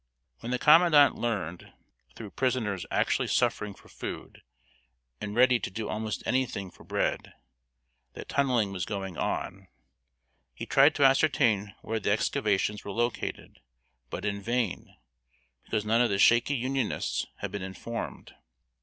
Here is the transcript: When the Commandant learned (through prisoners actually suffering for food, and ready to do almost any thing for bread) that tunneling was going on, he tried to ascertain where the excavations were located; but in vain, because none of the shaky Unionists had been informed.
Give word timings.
When 0.39 0.51
the 0.51 0.57
Commandant 0.57 1.13
learned 1.13 1.73
(through 2.15 2.31
prisoners 2.31 2.87
actually 2.89 3.27
suffering 3.27 3.75
for 3.75 3.87
food, 3.87 4.41
and 5.21 5.35
ready 5.35 5.59
to 5.59 5.69
do 5.69 5.89
almost 5.89 6.23
any 6.25 6.47
thing 6.47 6.71
for 6.71 6.83
bread) 6.83 7.33
that 8.13 8.27
tunneling 8.27 8.71
was 8.71 8.83
going 8.85 9.19
on, 9.19 9.67
he 10.55 10.65
tried 10.65 10.95
to 10.95 11.03
ascertain 11.05 11.75
where 11.83 11.99
the 11.99 12.09
excavations 12.09 12.83
were 12.83 12.89
located; 12.91 13.59
but 14.09 14.25
in 14.25 14.41
vain, 14.41 14.95
because 15.65 15.85
none 15.85 16.01
of 16.01 16.09
the 16.09 16.17
shaky 16.17 16.55
Unionists 16.55 17.27
had 17.35 17.51
been 17.51 17.61
informed. 17.61 18.33